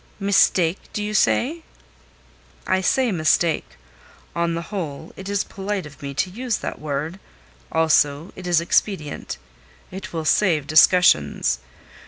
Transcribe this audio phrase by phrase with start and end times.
[0.19, 1.61] "Mistake, do you say?"
[2.65, 3.73] "I say mistake.
[4.35, 7.19] On the whole, it is polite of me to use that word.
[7.71, 9.37] Also it is expedient.
[9.91, 11.59] It will save discussions.